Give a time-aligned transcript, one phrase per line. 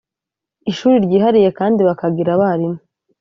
[0.71, 2.79] ishuri ryihariye kandi bakagira abarimu